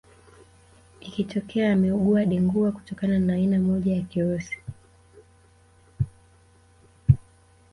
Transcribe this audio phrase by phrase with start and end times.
[1.01, 4.61] Ikitokea umeugua Dengua kutokana na aina moja ya kirusi